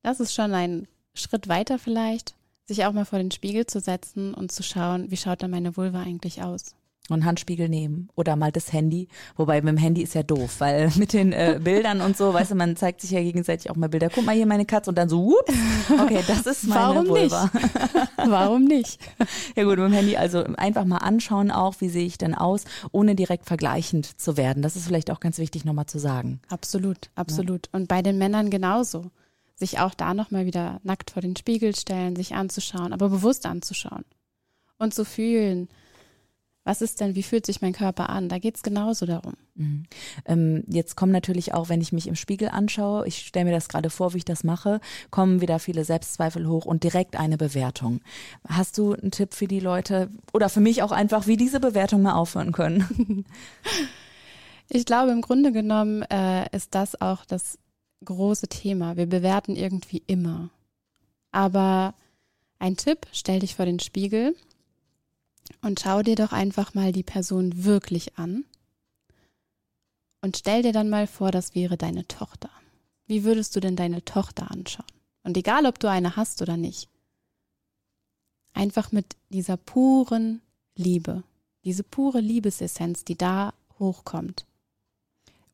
das 0.02 0.20
ist 0.20 0.34
schon 0.34 0.54
ein 0.54 0.88
Schritt 1.14 1.48
weiter 1.48 1.80
vielleicht, 1.80 2.36
sich 2.66 2.86
auch 2.86 2.92
mal 2.92 3.06
vor 3.06 3.20
den 3.20 3.32
Spiegel 3.32 3.66
zu 3.66 3.80
setzen 3.80 4.34
und 4.34 4.52
zu 4.52 4.62
schauen, 4.62 5.10
wie 5.10 5.18
schaut 5.18 5.42
dann 5.42 5.52
meine 5.52 5.78
Vulva 5.78 6.02
eigentlich 6.02 6.42
aus? 6.42 6.76
Und 7.10 7.26
Handspiegel 7.26 7.68
nehmen 7.68 8.08
oder 8.16 8.38
mal 8.38 8.54
das 8.54 8.72
Handy. 8.72 9.10
Wobei 9.36 9.62
mit 9.62 9.74
dem 9.74 9.78
Handy 9.78 10.02
ist 10.02 10.16
ja 10.16 10.24
doof, 10.24 10.56
weil 10.60 10.90
mit 10.96 11.12
den 11.12 11.34
äh, 11.34 11.60
Bildern 11.62 12.00
und 12.00 12.16
so, 12.16 12.34
weißt 12.34 12.52
du, 12.52 12.56
man 12.56 12.78
zeigt 12.78 13.02
sich 13.02 13.12
ja 13.12 13.22
gegenseitig 13.22 13.70
auch 13.70 13.76
mal 13.76 13.90
Bilder. 13.90 14.10
Guck 14.10 14.26
mal 14.26 14.34
hier 14.34 14.46
meine 14.46 14.66
Katze 14.66 14.90
und 14.90 14.98
dann 14.98 15.10
so, 15.10 15.22
whoops, 15.22 15.54
okay, 16.02 16.24
das 16.26 16.46
ist 16.46 16.64
meine 16.66 16.82
Warum 16.82 17.10
Vulva. 17.10 17.50
nicht? 17.54 17.64
Warum 18.30 18.64
nicht? 18.64 19.02
Ja 19.56 19.64
gut, 19.64 19.78
mit 19.78 19.88
dem 19.88 19.94
Handy 19.94 20.16
also 20.16 20.44
einfach 20.56 20.86
mal 20.86 21.00
anschauen 21.00 21.52
auch, 21.52 21.76
wie 21.80 21.90
sehe 21.90 22.06
ich 22.06 22.18
denn 22.18 22.36
aus, 22.36 22.64
ohne 22.92 23.16
direkt 23.16 23.46
vergleichend 23.46 24.20
zu 24.20 24.38
werden. 24.38 24.64
Das 24.64 24.78
ist 24.78 24.88
vielleicht 24.88 25.12
auch 25.12 25.20
ganz 25.20 25.40
wichtig 25.40 25.66
nochmal 25.66 25.88
zu 25.88 26.00
sagen. 26.00 26.40
Absolut, 26.48 27.10
absolut. 27.16 27.68
Und 27.74 27.88
bei 27.90 28.02
den 28.02 28.18
Männern 28.18 28.50
genauso. 28.50 29.12
Sich 29.56 29.80
auch 29.80 29.94
da 29.94 30.14
nochmal 30.14 30.46
wieder 30.46 30.80
nackt 30.84 31.12
vor 31.12 31.22
den 31.22 31.36
Spiegel 31.36 31.76
stellen, 31.76 32.16
sich 32.16 32.34
anzuschauen, 32.34 32.92
aber 32.92 33.10
bewusst 33.10 33.46
anzuschauen. 33.46 34.04
Und 34.80 34.94
zu 34.94 35.06
fühlen, 35.06 35.70
was 36.66 36.82
ist 36.82 37.02
denn, 37.02 37.16
wie 37.16 37.24
fühlt 37.24 37.46
sich 37.46 37.62
mein 37.62 37.74
Körper 37.74 38.10
an? 38.10 38.30
Da 38.30 38.40
geht 38.40 38.56
es 38.56 38.64
genauso 38.64 39.06
darum. 39.06 39.34
Mhm. 39.56 39.84
Ähm, 40.26 40.64
jetzt 40.68 40.96
kommen 40.96 41.12
natürlich 41.12 41.54
auch, 41.54 41.68
wenn 41.68 41.82
ich 41.82 41.92
mich 41.92 42.08
im 42.08 42.16
Spiegel 42.16 42.50
anschaue, 42.50 43.06
ich 43.06 43.20
stelle 43.20 43.46
mir 43.46 43.52
das 43.52 43.68
gerade 43.68 43.90
vor, 43.90 44.14
wie 44.14 44.20
ich 44.20 44.26
das 44.26 44.44
mache, 44.46 44.80
kommen 45.12 45.42
wieder 45.42 45.60
viele 45.60 45.84
Selbstzweifel 45.84 46.48
hoch 46.48 46.66
und 46.66 46.84
direkt 46.84 47.18
eine 47.18 47.38
Bewertung. 47.38 48.00
Hast 48.48 48.78
du 48.78 48.94
einen 48.94 49.12
Tipp 49.12 49.34
für 49.34 49.48
die 49.48 49.60
Leute 49.60 50.10
oder 50.32 50.48
für 50.48 50.62
mich 50.62 50.84
auch 50.84 50.92
einfach, 50.92 51.28
wie 51.28 51.38
diese 51.38 51.60
Bewertung 51.60 52.02
mal 52.02 52.14
aufhören 52.14 52.54
können? 52.54 53.26
ich 54.70 54.86
glaube, 54.86 55.12
im 55.12 55.22
Grunde 55.22 55.52
genommen 55.52 56.04
äh, 56.04 56.48
ist 56.56 56.76
das 56.76 57.00
auch 57.02 57.26
das 57.26 57.58
große 58.06 58.48
Thema. 58.48 58.96
Wir 58.96 59.06
bewerten 59.06 59.56
irgendwie 59.56 60.02
immer. 60.08 60.50
Aber 61.32 61.94
ein 62.60 62.78
Tipp, 62.78 63.08
stell 63.12 63.40
dich 63.40 63.56
vor 63.56 63.66
den 63.66 63.80
Spiegel 63.80 64.36
und 65.64 65.80
schau 65.80 66.04
dir 66.04 66.16
doch 66.16 66.32
einfach 66.32 66.74
mal 66.74 66.92
die 66.92 67.04
Person 67.04 67.64
wirklich 67.64 68.18
an 68.20 68.46
und 70.22 70.38
stell 70.38 70.62
dir 70.62 70.72
dann 70.72 70.90
mal 70.90 71.08
vor, 71.08 71.32
das 71.32 71.54
wäre 71.54 71.76
deine 71.76 72.08
Tochter. 72.08 72.50
Wie 73.08 73.26
würdest 73.26 73.56
du 73.56 73.60
denn 73.60 73.76
deine 73.76 74.06
Tochter 74.06 74.50
anschauen? 74.52 74.86
Und 75.24 75.36
egal, 75.36 75.66
ob 75.66 75.80
du 75.80 75.90
eine 75.90 76.16
hast 76.16 76.42
oder 76.42 76.56
nicht. 76.56 76.90
Einfach 78.54 78.92
mit 78.94 79.18
dieser 79.30 79.58
puren 79.58 80.42
Liebe, 80.76 81.24
diese 81.66 81.84
pure 81.84 82.22
Liebesessenz, 82.22 83.04
die 83.04 83.18
da 83.18 83.54
hochkommt. 83.80 84.46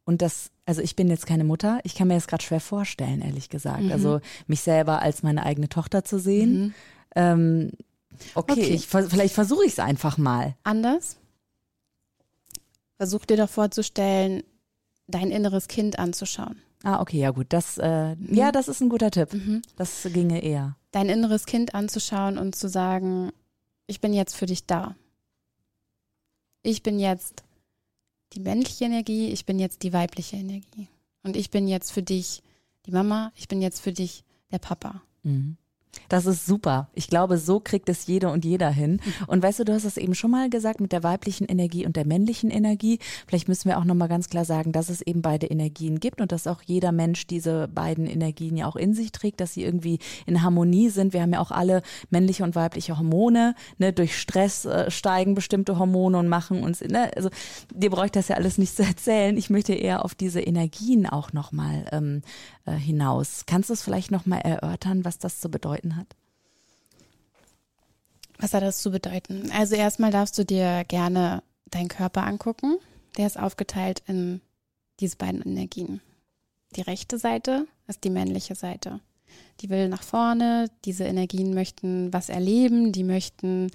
Und 0.06 0.22
das, 0.22 0.52
also 0.66 0.82
ich 0.82 0.96
bin 0.96 1.10
jetzt 1.10 1.26
keine 1.26 1.44
Mutter, 1.44 1.80
ich 1.84 1.96
kann 1.96 2.08
mir 2.08 2.16
das 2.16 2.28
gerade 2.28 2.44
schwer 2.44 2.60
vorstellen, 2.60 3.22
ehrlich 3.22 3.50
gesagt. 3.50 3.84
Mhm. 3.84 3.92
Also 3.92 4.22
mich 4.48 4.62
selber 4.62 5.02
als 5.02 5.24
meine 5.24 5.48
eigene 5.48 5.70
Tochter 5.70 6.04
zu 6.04 6.20
sehen. 6.20 6.60
Mhm. 6.60 6.74
Ähm, 7.16 7.72
Okay, 8.36 8.52
okay. 8.52 8.74
Ich, 8.74 8.88
vielleicht 8.88 9.34
versuche 9.34 9.66
ich 9.66 9.74
es 9.74 9.80
einfach 9.80 10.18
mal. 10.18 10.56
Anders? 10.64 11.18
Versuch 12.98 13.26
dir 13.26 13.38
doch 13.38 13.50
vorzustellen, 13.50 14.44
dein 15.08 15.32
inneres 15.32 15.68
Kind 15.68 16.00
anzuschauen. 16.00 16.62
Ah, 16.84 17.02
okay, 17.02 17.20
ja 17.20 17.32
gut. 17.32 17.48
Das, 17.50 17.78
äh, 17.78 18.16
mhm. 18.16 18.34
ja, 18.34 18.52
das 18.52 18.68
ist 18.68 18.82
ein 18.82 18.90
guter 18.90 19.12
Tipp. 19.12 19.34
Mhm. 19.34 19.62
Das 19.76 20.08
ginge 20.14 20.42
eher. 20.42 20.76
Dein 20.92 21.10
inneres 21.10 21.46
Kind 21.46 21.76
anzuschauen 21.76 22.38
und 22.38 22.56
zu 22.56 22.70
sagen, 22.70 23.32
ich 23.88 24.02
bin 24.02 24.14
jetzt 24.14 24.36
für 24.36 24.46
dich 24.46 24.66
da. 24.66 24.96
Ich 26.62 26.84
bin 26.84 27.00
jetzt 27.00 27.44
die 28.34 28.40
männliche 28.40 28.86
Energie, 28.86 29.30
ich 29.30 29.46
bin 29.46 29.60
jetzt 29.60 29.84
die 29.84 29.94
weibliche 29.94 30.38
Energie. 30.38 30.88
Und 31.24 31.36
ich 31.36 31.50
bin 31.50 31.68
jetzt 31.68 31.92
für 31.92 32.04
dich 32.04 32.44
die 32.86 32.92
Mama, 32.92 33.32
ich 33.36 33.48
bin 33.48 33.62
jetzt 33.62 33.82
für 33.82 33.92
dich 33.92 34.24
der 34.52 34.60
Papa. 34.60 35.02
Mhm. 35.24 35.58
Das 36.08 36.26
ist 36.26 36.46
super. 36.46 36.88
Ich 36.94 37.08
glaube, 37.08 37.38
so 37.38 37.60
kriegt 37.60 37.90
es 37.90 38.08
jede 38.08 38.30
und 38.30 38.46
jeder 38.46 38.70
hin. 38.70 39.00
Und 39.28 39.44
weißt 39.44 39.60
du, 39.60 39.66
du 39.66 39.74
hast 39.74 39.84
es 39.84 39.98
eben 39.98 40.16
schon 40.16 40.32
mal 40.32 40.50
gesagt 40.50 40.82
mit 40.82 40.92
der 40.92 41.04
weiblichen 41.04 41.46
Energie 41.46 41.86
und 41.86 41.96
der 41.96 42.06
männlichen 42.06 42.50
Energie. 42.50 43.00
Vielleicht 43.28 43.48
müssen 43.48 43.70
wir 43.70 43.78
auch 43.78 43.84
noch 43.84 43.96
mal 43.96 44.08
ganz 44.08 44.30
klar 44.30 44.46
sagen, 44.46 44.72
dass 44.72 44.90
es 44.90 45.02
eben 45.02 45.22
beide 45.22 45.48
Energien 45.48 46.00
gibt 46.00 46.22
und 46.22 46.32
dass 46.32 46.48
auch 46.48 46.62
jeder 46.64 46.92
Mensch 46.92 47.28
diese 47.28 47.68
beiden 47.68 48.08
Energien 48.08 48.58
ja 48.58 48.68
auch 48.68 48.76
in 48.76 48.94
sich 48.94 49.12
trägt, 49.12 49.42
dass 49.42 49.54
sie 49.54 49.64
irgendwie 49.64 50.00
in 50.26 50.42
Harmonie 50.42 50.90
sind. 50.90 51.14
Wir 51.14 51.22
haben 51.22 51.34
ja 51.34 51.40
auch 51.40 51.52
alle 51.52 51.82
männliche 52.10 52.44
und 52.44 52.56
weibliche 52.56 52.98
Hormone. 52.98 53.56
Ne? 53.78 53.94
Durch 53.94 54.18
Stress 54.18 54.66
äh, 54.66 54.90
steigen 54.90 55.36
bestimmte 55.36 55.78
Hormone 55.78 56.18
und 56.18 56.28
machen 56.28 56.64
uns. 56.64 56.82
Ne? 56.82 57.12
Also 57.16 57.30
dir 57.74 57.90
brauche 57.90 58.06
ich 58.06 58.12
das 58.12 58.28
ja 58.28 58.36
alles 58.36 58.58
nicht 58.58 58.76
zu 58.76 58.84
erzählen. 58.84 59.38
Ich 59.38 59.50
möchte 59.50 59.74
eher 59.74 60.06
auf 60.06 60.16
diese 60.16 60.42
Energien 60.42 61.06
auch 61.06 61.34
noch 61.34 61.52
mal 61.52 61.86
ähm, 61.92 62.22
äh, 62.66 62.74
hinaus. 62.74 63.44
Kannst 63.46 63.70
du 63.70 63.74
es 63.74 63.82
vielleicht 63.82 64.12
noch 64.12 64.26
mal 64.26 64.40
erörtern, 64.40 65.06
was 65.06 65.18
das 65.18 65.40
zu 65.40 65.50
bedeuten 65.50 65.89
hat? 65.96 66.16
Was 68.40 68.54
hat 68.54 68.64
das 68.64 68.82
zu 68.82 68.92
bedeuten? 68.92 69.52
Also 69.52 69.76
erstmal 69.76 70.12
darfst 70.12 70.38
du 70.38 70.46
dir 70.46 70.86
gerne 70.88 71.44
deinen 71.66 71.90
Körper 71.90 72.24
angucken. 72.24 72.78
Der 73.18 73.28
ist 73.28 73.38
aufgeteilt 73.38 74.02
in 74.08 74.42
diese 75.00 75.18
beiden 75.18 75.42
Energien. 75.42 76.02
Die 76.76 76.82
rechte 76.82 77.18
Seite 77.18 77.68
ist 77.88 78.04
die 78.04 78.10
männliche 78.10 78.56
Seite. 78.56 79.02
Die 79.60 79.70
will 79.70 79.90
nach 79.90 80.04
vorne, 80.04 80.70
diese 80.86 81.04
Energien 81.04 81.54
möchten 81.54 82.14
was 82.14 82.30
erleben, 82.30 82.92
die 82.92 83.04
möchten 83.04 83.72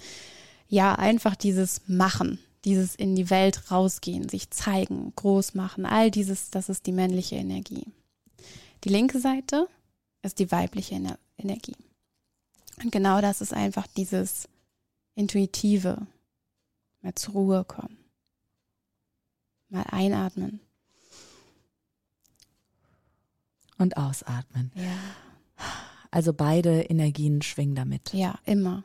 ja 0.67 0.95
einfach 0.95 1.35
dieses 1.35 1.81
Machen, 1.87 2.39
dieses 2.63 2.95
in 2.95 3.15
die 3.15 3.29
Welt 3.29 3.71
rausgehen, 3.71 4.27
sich 4.29 4.49
zeigen, 4.49 5.13
groß 5.15 5.53
machen, 5.53 5.85
all 5.85 6.09
dieses, 6.09 6.49
das 6.49 6.69
ist 6.69 6.87
die 6.87 6.91
männliche 6.91 7.35
Energie. 7.35 7.85
Die 8.83 8.89
linke 8.89 9.19
Seite 9.19 9.67
ist 10.23 10.39
die 10.39 10.51
weibliche 10.51 10.95
Ener 10.95 11.19
Energie. 11.37 11.75
Und 12.85 12.91
genau 12.91 13.19
das 13.19 13.41
ist 13.41 13.51
einfach 13.51 13.87
dieses 13.87 14.47
Intuitive, 15.15 16.05
mal 17.01 17.15
zur 17.15 17.33
Ruhe 17.33 17.63
kommen, 17.63 17.97
mal 19.69 19.85
einatmen. 19.89 20.59
Und 23.79 23.97
ausatmen. 23.97 24.71
Ja. 24.75 25.65
Also 26.11 26.31
beide 26.31 26.83
Energien 26.83 27.41
schwingen 27.41 27.73
damit. 27.73 28.13
Ja, 28.13 28.37
immer. 28.45 28.83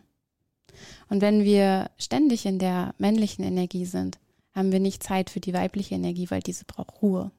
Und 1.10 1.20
wenn 1.20 1.44
wir 1.44 1.90
ständig 1.98 2.46
in 2.46 2.58
der 2.58 2.94
männlichen 2.96 3.44
Energie 3.44 3.84
sind, 3.84 4.18
haben 4.54 4.72
wir 4.72 4.80
nicht 4.80 5.02
Zeit 5.02 5.28
für 5.28 5.40
die 5.40 5.52
weibliche 5.52 5.94
Energie, 5.94 6.30
weil 6.30 6.40
diese 6.40 6.64
braucht 6.64 7.02
Ruhe. 7.02 7.32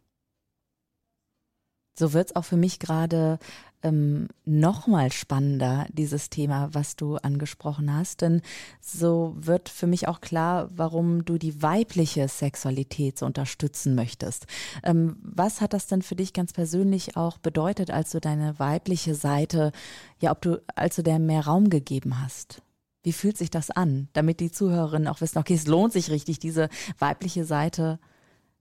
So 1.93 2.13
wird 2.13 2.29
es 2.29 2.36
auch 2.36 2.45
für 2.45 2.57
mich 2.57 2.79
gerade 2.79 3.39
ähm, 3.83 4.27
noch 4.45 4.88
mal 4.88 5.12
spannender, 5.12 5.88
dieses 5.91 6.29
Thema, 6.29 6.69
was 6.74 6.95
du 6.95 7.17
angesprochen 7.17 7.93
hast. 7.93 8.21
Denn 8.21 8.41
so 8.79 9.36
wird 9.38 9.69
für 9.69 9.88
mich 9.88 10.07
auch 10.07 10.21
klar, 10.21 10.69
warum 10.75 11.25
du 11.25 11.38
die 11.38 11.62
weibliche 11.62 12.27
Sexualität 12.27 13.17
so 13.17 13.25
unterstützen 13.25 13.95
möchtest. 13.95 14.45
Ähm, 14.83 15.17
was 15.21 15.62
hat 15.62 15.74
das 15.74 15.88
denn 15.88 16.01
für 16.01 16.15
dich 16.15 16.33
ganz 16.33 16.53
persönlich 16.53 17.17
auch 17.17 17.38
bedeutet, 17.38 17.91
als 17.91 18.12
du 18.12 18.21
deine 18.21 18.60
weibliche 18.60 19.15
Seite, 19.15 19.71
ja, 20.19 20.31
ob 20.31 20.41
du, 20.41 20.62
als 20.75 20.95
du 20.95 21.03
der 21.03 21.19
mehr 21.19 21.45
Raum 21.45 21.69
gegeben 21.69 22.21
hast? 22.21 22.62
Wie 23.03 23.13
fühlt 23.13 23.38
sich 23.38 23.50
das 23.50 23.71
an, 23.71 24.10
damit 24.13 24.39
die 24.39 24.51
Zuhörerinnen 24.51 25.07
auch 25.07 25.21
wissen, 25.21 25.39
okay, 25.39 25.55
es 25.55 25.65
lohnt 25.65 25.91
sich 25.91 26.12
richtig, 26.12 26.38
diese 26.38 26.69
weibliche 27.00 27.45
Seite 27.45 28.00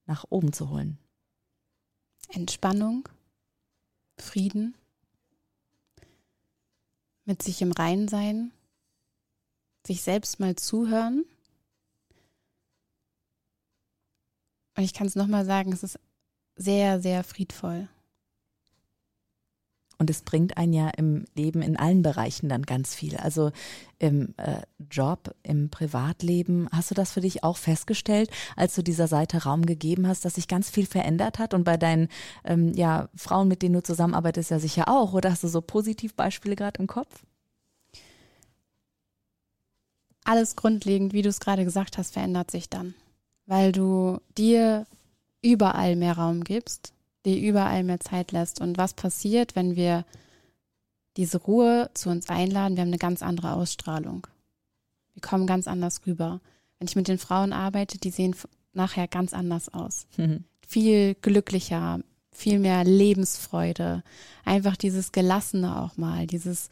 nach 0.07 0.25
oben 0.31 0.55
zu 0.55 0.71
holen? 0.71 0.97
Entspannung, 2.31 3.07
Frieden, 4.23 4.75
mit 7.25 7.43
sich 7.43 7.63
im 7.63 7.73
Rein 7.73 8.09
sein, 8.09 8.53
sich 9.87 10.03
selbst 10.03 10.41
mal 10.41 10.57
zuhören. 10.57 11.25
Und 14.77 14.85
ich 14.85 14.95
kann 14.95 15.07
es 15.07 15.17
nochmal 15.17 15.45
sagen, 15.45 15.73
es 15.73 15.83
ist 15.83 15.99
sehr, 16.57 17.01
sehr 17.01 17.25
friedvoll. 17.25 17.89
Und 20.01 20.09
es 20.09 20.23
bringt 20.23 20.57
einen 20.57 20.73
ja 20.73 20.89
im 20.97 21.27
Leben 21.35 21.61
in 21.61 21.77
allen 21.77 22.01
Bereichen 22.01 22.49
dann 22.49 22.63
ganz 22.63 22.95
viel. 22.95 23.19
Also 23.19 23.53
im 23.99 24.33
äh, 24.39 24.63
Job, 24.91 25.35
im 25.43 25.69
Privatleben. 25.69 26.71
Hast 26.73 26.91
du 26.91 26.95
das 26.95 27.13
für 27.13 27.21
dich 27.21 27.45
auch 27.45 27.59
festgestellt, 27.59 28.31
als 28.57 28.75
du 28.75 28.83
dieser 28.83 29.09
Seite 29.09 29.43
Raum 29.43 29.67
gegeben 29.67 30.09
hast, 30.09 30.25
dass 30.25 30.37
sich 30.37 30.49
ganz 30.49 30.71
viel 30.71 30.87
verändert 30.87 31.39
hat? 31.39 31.53
Und 31.53 31.65
bei 31.65 31.77
deinen 31.77 32.09
ähm, 32.45 32.73
ja, 32.73 33.11
Frauen, 33.15 33.47
mit 33.47 33.61
denen 33.61 33.75
du 33.75 33.83
zusammenarbeitest, 33.83 34.51
ja 34.51 34.59
sicher 34.59 34.89
auch. 34.89 35.13
Oder 35.13 35.33
hast 35.33 35.45
du 35.45 35.49
so 35.49 35.61
Positivbeispiele 35.61 36.57
gerade 36.57 36.81
im 36.81 36.87
Kopf? 36.87 37.23
Alles 40.25 40.57
grundlegend, 40.57 41.13
wie 41.13 41.21
du 41.21 41.29
es 41.29 41.41
gerade 41.41 41.65
gesagt 41.65 41.99
hast, 41.99 42.15
verändert 42.15 42.51
sich 42.51 42.71
dann. 42.71 42.95
Weil 43.45 43.73
du 43.73 44.19
dir 44.39 44.87
überall 45.43 45.95
mehr 45.95 46.17
Raum 46.17 46.43
gibst 46.43 46.95
die 47.25 47.47
überall 47.47 47.85
mehr 47.85 48.01
Zeit 48.01 48.33
lässt. 48.33 48.61
Und 48.61 48.79
was 48.79 48.95
passiert, 48.95 49.57
wenn 49.57 49.77
wir 49.77 50.05
diese 51.17 51.39
Ruhe 51.39 51.91
zu 51.95 52.11
uns 52.11 52.29
einladen? 52.29 52.77
Wir 52.77 52.83
haben 52.83 52.89
eine 52.89 52.99
ganz 52.99 53.23
andere 53.23 53.53
Ausstrahlung. 53.55 54.27
Wir 55.15 55.23
kommen 55.23 55.47
ganz 55.47 55.67
anders 55.67 56.03
rüber. 56.07 56.41
Wenn 56.79 56.89
ich 56.89 56.97
mit 56.97 57.09
den 57.09 57.19
Frauen 57.19 57.53
arbeite, 57.53 57.99
die 57.99 58.11
sehen 58.11 58.35
nachher 58.73 59.09
ganz 59.09 59.35
anders 59.35 59.69
aus. 59.73 60.07
Mhm. 60.17 60.45
Viel 60.67 61.15
glücklicher, 61.17 62.01
viel 62.33 62.59
mehr 62.59 62.85
Lebensfreude. 62.85 64.03
Einfach 64.45 64.77
dieses 64.77 65.13
Gelassene 65.13 65.83
auch 65.83 65.97
mal, 65.97 66.27
dieses, 66.27 66.71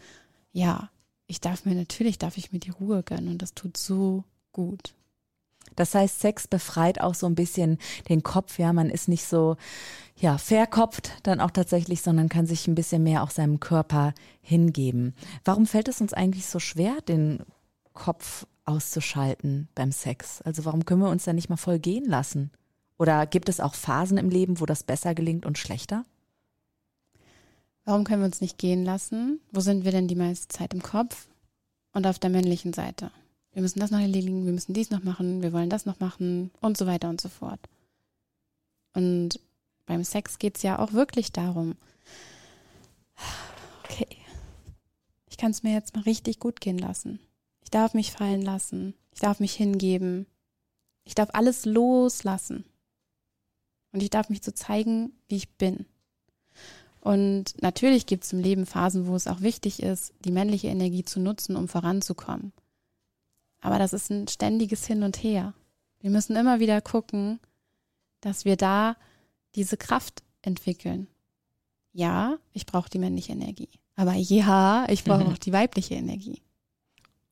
ja, 0.52 0.90
ich 1.26 1.40
darf 1.40 1.64
mir, 1.64 1.74
natürlich 1.74 2.18
darf 2.18 2.38
ich 2.38 2.52
mir 2.52 2.60
die 2.60 2.70
Ruhe 2.70 3.02
gönnen 3.02 3.28
und 3.28 3.42
das 3.42 3.54
tut 3.54 3.76
so 3.76 4.24
gut. 4.52 4.94
Das 5.78 5.94
heißt, 5.94 6.20
Sex 6.20 6.48
befreit 6.48 7.00
auch 7.00 7.14
so 7.14 7.26
ein 7.26 7.34
bisschen 7.34 7.78
den 8.08 8.22
Kopf, 8.22 8.58
ja, 8.58 8.72
man 8.72 8.90
ist 8.90 9.08
nicht 9.08 9.24
so 9.24 9.56
ja, 10.20 10.36
verkopft 10.36 11.12
dann 11.22 11.40
auch 11.40 11.50
tatsächlich, 11.50 12.02
sondern 12.02 12.28
kann 12.28 12.46
sich 12.46 12.66
ein 12.66 12.74
bisschen 12.74 13.02
mehr 13.02 13.22
auch 13.22 13.30
seinem 13.30 13.60
Körper 13.60 14.14
hingeben. 14.40 15.14
Warum 15.44 15.66
fällt 15.66 15.88
es 15.88 16.00
uns 16.00 16.12
eigentlich 16.12 16.46
so 16.46 16.58
schwer, 16.58 17.00
den 17.02 17.44
Kopf 17.92 18.46
auszuschalten 18.64 19.68
beim 19.74 19.92
Sex? 19.92 20.42
Also 20.42 20.64
warum 20.64 20.84
können 20.84 21.02
wir 21.02 21.10
uns 21.10 21.24
da 21.24 21.32
nicht 21.32 21.48
mal 21.48 21.56
voll 21.56 21.78
gehen 21.78 22.04
lassen? 22.04 22.50
Oder 22.98 23.26
gibt 23.26 23.48
es 23.48 23.60
auch 23.60 23.74
Phasen 23.74 24.18
im 24.18 24.28
Leben, 24.28 24.60
wo 24.60 24.66
das 24.66 24.82
besser 24.82 25.14
gelingt 25.14 25.46
und 25.46 25.56
schlechter? 25.56 26.04
Warum 27.84 28.02
können 28.02 28.22
wir 28.22 28.26
uns 28.26 28.40
nicht 28.40 28.58
gehen 28.58 28.84
lassen? 28.84 29.40
Wo 29.52 29.60
sind 29.60 29.84
wir 29.84 29.92
denn 29.92 30.08
die 30.08 30.16
meiste 30.16 30.48
Zeit 30.48 30.74
im 30.74 30.82
Kopf 30.82 31.28
und 31.92 32.06
auf 32.06 32.18
der 32.18 32.30
männlichen 32.30 32.72
Seite? 32.72 33.12
Wir 33.52 33.62
müssen 33.62 33.80
das 33.80 33.90
noch 33.90 34.00
erledigen, 34.00 34.44
wir 34.44 34.52
müssen 34.52 34.74
dies 34.74 34.90
noch 34.90 35.02
machen, 35.02 35.42
wir 35.42 35.52
wollen 35.52 35.70
das 35.70 35.86
noch 35.86 36.00
machen 36.00 36.50
und 36.60 36.76
so 36.76 36.86
weiter 36.86 37.08
und 37.08 37.20
so 37.20 37.28
fort. 37.28 37.60
Und 38.92 39.40
beim 39.86 40.04
Sex 40.04 40.38
geht 40.38 40.56
es 40.56 40.62
ja 40.62 40.78
auch 40.78 40.92
wirklich 40.92 41.32
darum, 41.32 41.76
okay, 43.84 44.06
ich 45.30 45.36
kann 45.36 45.50
es 45.50 45.62
mir 45.62 45.72
jetzt 45.72 45.94
mal 45.94 46.02
richtig 46.02 46.38
gut 46.38 46.60
gehen 46.60 46.78
lassen. 46.78 47.18
Ich 47.62 47.70
darf 47.70 47.94
mich 47.94 48.12
fallen 48.12 48.42
lassen. 48.42 48.94
Ich 49.12 49.20
darf 49.20 49.40
mich 49.40 49.54
hingeben. 49.54 50.26
Ich 51.04 51.14
darf 51.14 51.30
alles 51.32 51.64
loslassen. 51.64 52.64
Und 53.92 54.02
ich 54.02 54.10
darf 54.10 54.28
mich 54.28 54.42
so 54.42 54.52
zeigen, 54.52 55.12
wie 55.28 55.36
ich 55.36 55.48
bin. 55.56 55.86
Und 57.00 57.60
natürlich 57.62 58.06
gibt 58.06 58.24
es 58.24 58.32
im 58.32 58.40
Leben 58.40 58.66
Phasen, 58.66 59.06
wo 59.06 59.16
es 59.16 59.26
auch 59.26 59.40
wichtig 59.40 59.82
ist, 59.82 60.12
die 60.24 60.32
männliche 60.32 60.68
Energie 60.68 61.04
zu 61.04 61.20
nutzen, 61.20 61.56
um 61.56 61.68
voranzukommen. 61.68 62.52
Aber 63.60 63.78
das 63.78 63.92
ist 63.92 64.10
ein 64.10 64.28
ständiges 64.28 64.86
Hin 64.86 65.02
und 65.02 65.22
Her. 65.22 65.54
Wir 66.00 66.10
müssen 66.10 66.36
immer 66.36 66.60
wieder 66.60 66.80
gucken, 66.80 67.40
dass 68.20 68.44
wir 68.44 68.56
da 68.56 68.96
diese 69.54 69.76
Kraft 69.76 70.22
entwickeln. 70.42 71.08
Ja, 71.92 72.38
ich 72.52 72.66
brauche 72.66 72.90
die 72.90 72.98
männliche 72.98 73.32
Energie. 73.32 73.68
Aber 73.96 74.14
ja, 74.14 74.86
ich 74.88 75.02
brauche 75.02 75.24
mhm. 75.24 75.32
auch 75.32 75.38
die 75.38 75.52
weibliche 75.52 75.94
Energie. 75.94 76.42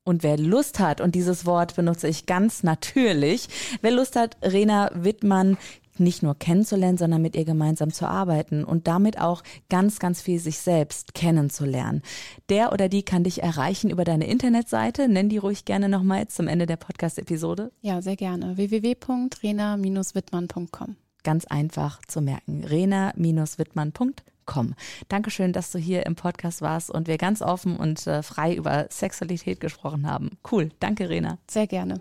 Und 0.03 0.23
wer 0.23 0.39
Lust 0.39 0.79
hat, 0.79 1.01
und 1.01 1.15
dieses 1.15 1.47
Wort 1.47 1.75
benutze 1.75 2.09
ich 2.09 2.27
ganz 2.27 2.63
natürlich, 2.63 3.49
wer 3.83 3.91
Lust 3.91 4.17
hat, 4.17 4.37
Rena 4.43 4.91
Wittmann 4.95 5.59
nicht 6.01 6.23
nur 6.23 6.39
kennenzulernen, 6.39 6.99
sondern 6.99 7.23
mit 7.23 7.37
ihr 7.37 7.45
gemeinsam 7.45 7.93
zu 7.93 8.07
arbeiten 8.07 8.65
und 8.65 8.87
damit 8.87 9.21
auch 9.21 9.43
ganz, 9.69 9.99
ganz 9.99 10.23
viel 10.23 10.39
sich 10.39 10.59
selbst 10.59 11.15
kennenzulernen. 11.15 12.03
Der 12.49 12.73
oder 12.73 12.89
die 12.89 13.03
kann 13.03 13.25
dich 13.25 13.43
erreichen 13.43 13.91
über 13.91 14.05
deine 14.05 14.27
Internetseite. 14.27 15.09
Nenn 15.09 15.29
die 15.29 15.39
ruhig 15.39 15.65
gerne 15.65 15.89
nochmal 15.89 16.29
zum 16.29 16.47
Ende 16.49 16.67
der 16.67 16.77
Podcast-Episode. 16.77 17.73
Ja, 17.81 18.03
sehr 18.03 18.17
gerne. 18.17 18.57
www.rena-wittmann.com. 18.57 20.97
Ganz 21.23 21.45
einfach 21.47 22.01
zu 22.07 22.21
merken. 22.21 22.65
rena-wittmann.com. 22.65 24.75
Dankeschön, 25.09 25.53
dass 25.53 25.73
du 25.73 25.79
hier 25.79 26.07
im 26.07 26.15
Podcast 26.15 26.63
warst 26.63 26.89
und 26.91 27.09
wir 27.09 27.19
ganz 27.19 27.43
offen 27.43 27.77
und 27.77 28.07
äh, 28.07 28.23
frei 28.23 28.55
über 28.55 28.87
Sexualität 28.91 29.59
gesprochen 29.59 30.07
haben. 30.07 30.39
Cool. 30.51 30.71
Danke, 30.79 31.09
Rena. 31.09 31.39
Sehr 31.49 31.67
gerne. 31.67 32.01